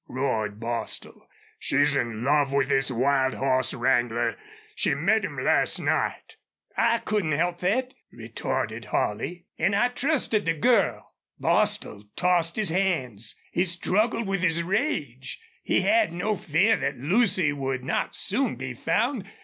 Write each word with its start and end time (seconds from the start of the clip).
roared 0.07 0.59
Bostil. 0.59 1.27
"She's 1.59 1.93
in 1.95 2.23
love 2.23 2.51
with 2.51 2.69
this 2.69 2.89
wild 2.89 3.35
hoss 3.35 3.71
wrangler! 3.71 4.35
She 4.73 4.95
met 4.95 5.23
him 5.23 5.37
last 5.37 5.77
night!" 5.77 6.37
"I 6.75 6.97
couldn't 6.97 7.33
help 7.33 7.59
thet," 7.59 7.93
retorted 8.11 8.85
Holley. 8.85 9.45
"An' 9.59 9.75
I 9.75 9.89
trusted 9.89 10.47
the 10.47 10.55
girl." 10.55 11.05
Bostil 11.39 12.05
tossed 12.15 12.55
his 12.55 12.69
hands. 12.69 13.35
He 13.51 13.61
struggled 13.63 14.25
with 14.25 14.41
his 14.41 14.63
rage. 14.63 15.39
He 15.61 15.81
had 15.81 16.11
no 16.11 16.35
fear 16.35 16.75
that 16.77 16.97
Lucy 16.97 17.53
would 17.53 17.83
not 17.83 18.15
soon 18.15 18.55
be 18.55 18.73
found. 18.73 19.27